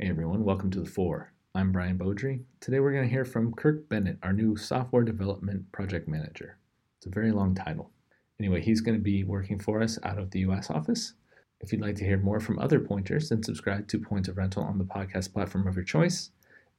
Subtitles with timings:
[0.00, 1.32] Hey everyone, welcome to the Four.
[1.54, 2.42] I'm Brian Beaudry.
[2.58, 6.58] Today we're going to hear from Kirk Bennett, our new software development project manager.
[6.98, 7.92] It's a very long title.
[8.40, 11.12] Anyway, he's going to be working for us out of the US office.
[11.60, 14.64] If you'd like to hear more from other pointers, then subscribe to Points of Rental
[14.64, 16.32] on the podcast platform of your choice.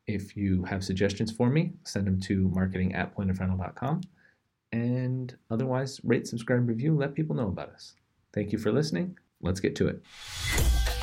[0.08, 4.02] If you have suggestions for me, send them to marketing at pointofrental.com.
[4.74, 7.96] And otherwise, rate, subscribe, review, let people know about us.
[8.34, 9.18] Thank you for listening.
[9.40, 10.95] Let's get to it.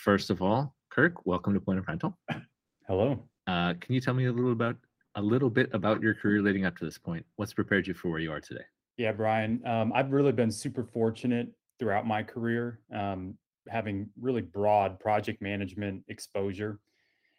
[0.00, 2.18] First of all, Kirk, welcome to Point of Rental.
[2.88, 3.22] Hello.
[3.46, 4.76] Uh, can you tell me a little about
[5.16, 7.26] a little bit about your career leading up to this point?
[7.36, 8.64] What's prepared you for where you are today?
[8.96, 9.60] Yeah, Brian.
[9.66, 13.34] Um, I've really been super fortunate throughout my career, um,
[13.68, 16.80] having really broad project management exposure.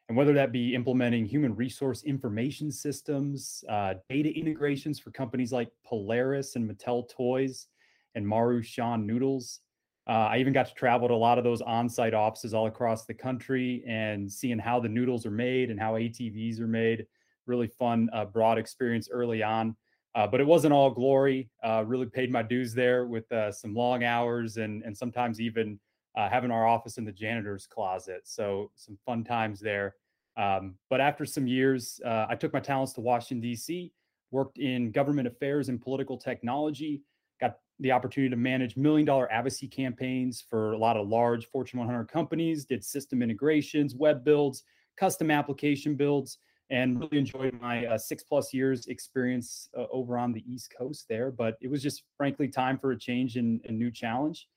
[0.08, 5.70] And whether that be implementing human resource information systems, uh, data integrations for companies like
[5.84, 7.70] Polaris and Mattel Toys
[8.14, 9.62] and Maruchan Noodles,
[10.08, 13.06] uh, I even got to travel to a lot of those on-site offices all across
[13.06, 17.06] the country and seeing how the noodles are made and how ATVs are made.
[17.46, 19.76] Really fun, uh, broad experience early on.
[20.14, 21.50] Uh, but it wasn't all glory.
[21.64, 25.80] Uh, really paid my dues there with uh, some long hours and and sometimes even
[26.18, 28.22] uh, having our office in the janitor's closet.
[28.26, 29.96] So some fun times there.
[30.36, 33.94] Um, but after some years, I took my talents to Washington D.C.
[34.32, 37.02] Worked in government affairs and political technology
[37.82, 42.06] the opportunity to manage million dollar advocacy campaigns for a lot of large Fortune 100
[42.06, 44.64] companies, did system integrations, web builds,
[44.98, 46.38] custom application builds,
[46.70, 51.06] and really enjoyed my uh, six plus years experience uh, over on the East Coast
[51.10, 51.32] there.
[51.32, 54.48] But it was just frankly time for a change and a new challenge.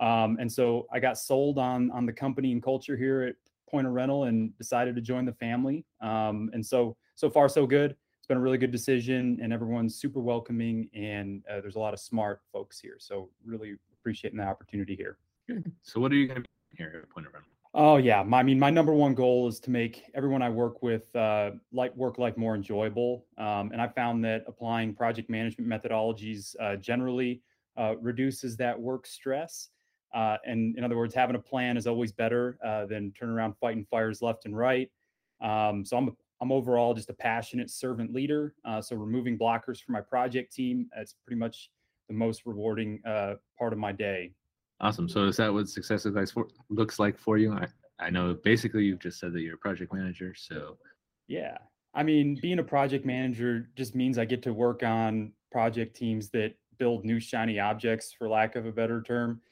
[0.00, 3.34] Um, and so I got sold on on the company and culture here at
[3.70, 5.84] Point of Rental and decided to join the family.
[6.00, 7.94] Um, and so so far so good
[8.30, 11.98] been a really good decision and everyone's super welcoming and uh, there's a lot of
[11.98, 15.18] smart folks here so really appreciating the opportunity here.
[15.48, 15.72] Good.
[15.82, 17.50] so what are you going to be here at point of rental?
[17.74, 20.80] Oh yeah my, i mean my number one goal is to make everyone i work
[20.80, 25.68] with uh, like work life more enjoyable um, and i found that applying project management
[25.68, 27.42] methodologies uh, generally
[27.76, 29.70] uh, reduces that work stress.
[30.14, 33.54] Uh, and in other words having a plan is always better uh, than turn around
[33.60, 34.88] fighting fires left and right.
[35.40, 38.54] Um, so i'm I'm overall just a passionate servant leader.
[38.64, 41.70] Uh, so removing blockers for my project team, that's pretty much
[42.08, 44.32] the most rewarding uh, part of my day.
[44.80, 45.08] Awesome.
[45.08, 47.52] So is that what success looks like for, looks like for you?
[47.52, 47.66] I,
[47.98, 50.34] I know basically you've just said that you're a project manager.
[50.34, 50.78] So
[51.28, 51.58] yeah,
[51.94, 56.30] I mean, being a project manager just means I get to work on project teams
[56.30, 59.42] that build new shiny objects, for lack of a better term,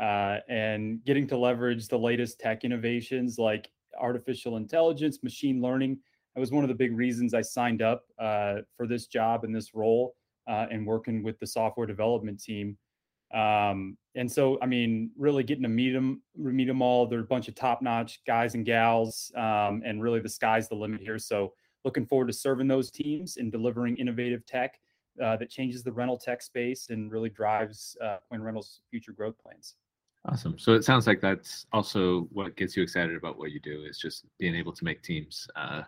[0.00, 3.68] uh, and getting to leverage the latest tech innovations like
[4.00, 5.98] artificial intelligence, machine learning
[6.34, 9.54] that was one of the big reasons I signed up uh, for this job and
[9.54, 10.14] this role
[10.48, 12.76] uh, and working with the software development team.
[13.34, 17.06] Um, and so, I mean, really getting to meet them, meet them all.
[17.06, 21.00] They're a bunch of top-notch guys and gals, um, and really the sky's the limit
[21.00, 21.18] here.
[21.18, 21.52] So,
[21.84, 24.78] looking forward to serving those teams and delivering innovative tech
[25.22, 29.36] uh, that changes the rental tech space and really drives uh, Point Rentals' future growth
[29.42, 29.74] plans.
[30.24, 30.58] Awesome.
[30.58, 33.98] So it sounds like that's also what gets you excited about what you do is
[33.98, 35.82] just being able to make teams uh,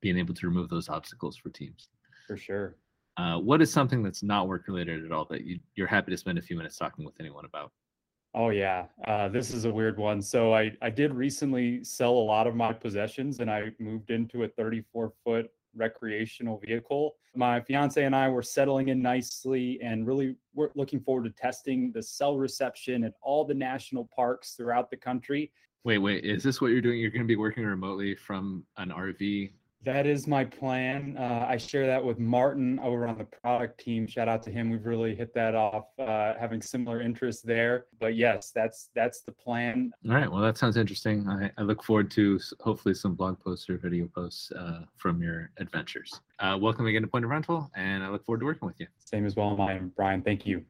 [0.00, 1.88] being able to remove those obstacles for teams.
[2.26, 2.76] For sure.
[3.16, 6.16] Uh, what is something that's not work related at all that you, you're happy to
[6.16, 7.72] spend a few minutes talking with anyone about?
[8.32, 10.22] Oh yeah, uh, this is a weird one.
[10.22, 14.44] So I I did recently sell a lot of my possessions, and I moved into
[14.44, 17.16] a 34 foot recreational vehicle.
[17.34, 21.90] My fiance and I were settling in nicely, and really we're looking forward to testing
[21.92, 25.50] the cell reception at all the national parks throughout the country.
[25.82, 27.00] Wait, wait, is this what you're doing?
[27.00, 29.50] You're going to be working remotely from an RV
[29.84, 31.16] that is my plan.
[31.16, 34.06] Uh, I share that with Martin over on the product team.
[34.06, 34.68] Shout out to him.
[34.68, 37.86] We've really hit that off, uh, having similar interests there.
[37.98, 39.92] But yes, that's that's the plan.
[40.06, 40.30] All right.
[40.30, 41.26] Well, that sounds interesting.
[41.28, 45.50] I, I look forward to hopefully some blog posts or video posts uh, from your
[45.58, 46.20] adventures.
[46.38, 48.86] Uh, welcome again to Point of Rental, and I look forward to working with you.
[48.98, 50.22] Same as well, my Brian.
[50.22, 50.64] Thank you.